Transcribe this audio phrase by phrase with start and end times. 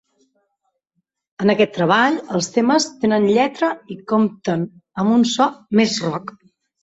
[1.43, 4.63] En aquest treball, els temes tenen lletra i compten
[5.03, 5.47] amb un so
[5.81, 6.35] més rock.